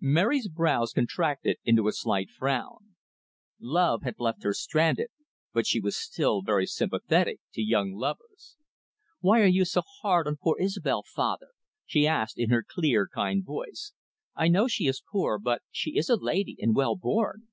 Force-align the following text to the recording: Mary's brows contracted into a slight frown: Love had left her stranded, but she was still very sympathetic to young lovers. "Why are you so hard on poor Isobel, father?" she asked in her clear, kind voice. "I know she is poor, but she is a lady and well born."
Mary's 0.00 0.46
brows 0.46 0.92
contracted 0.92 1.56
into 1.64 1.88
a 1.88 1.92
slight 1.92 2.30
frown: 2.30 2.94
Love 3.58 4.04
had 4.04 4.20
left 4.20 4.44
her 4.44 4.52
stranded, 4.54 5.08
but 5.52 5.66
she 5.66 5.80
was 5.80 5.96
still 5.96 6.42
very 6.42 6.64
sympathetic 6.64 7.40
to 7.52 7.60
young 7.60 7.90
lovers. 7.92 8.54
"Why 9.18 9.40
are 9.40 9.46
you 9.48 9.64
so 9.64 9.82
hard 10.00 10.28
on 10.28 10.36
poor 10.40 10.56
Isobel, 10.60 11.02
father?" 11.04 11.48
she 11.84 12.06
asked 12.06 12.38
in 12.38 12.50
her 12.50 12.62
clear, 12.62 13.08
kind 13.12 13.44
voice. 13.44 13.92
"I 14.36 14.46
know 14.46 14.68
she 14.68 14.86
is 14.86 15.02
poor, 15.10 15.40
but 15.40 15.62
she 15.72 15.96
is 15.98 16.08
a 16.08 16.14
lady 16.14 16.56
and 16.60 16.76
well 16.76 16.94
born." 16.94 17.48